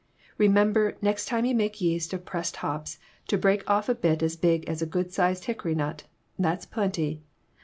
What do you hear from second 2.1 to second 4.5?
of pressed hops, to break off a bit as